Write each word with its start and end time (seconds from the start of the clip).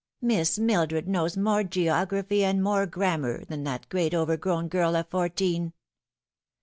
Miss 0.23 0.57
Mildred 0.57 1.07
knows 1.07 1.37
more 1.37 1.63
geography 1.63 2.43
and 2.43 2.63
more 2.63 2.87
grammar 2.87 3.45
than 3.45 3.63
that 3.65 3.87
great 3.89 4.15
overgrown 4.15 4.67
girl 4.67 4.95
of 4.95 5.07
fourteen." 5.09 5.73